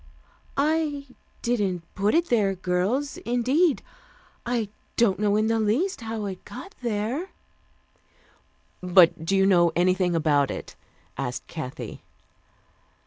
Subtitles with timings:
[0.57, 1.05] "I
[1.43, 3.83] didn't put it there, girls, indeed.
[4.47, 7.29] I don't know in the least how it got there"
[8.81, 10.75] "But do you know anything about it?"
[11.19, 12.01] asked Kathy.